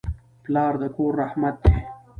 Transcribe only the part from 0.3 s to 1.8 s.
پلار د کور رحمت دی.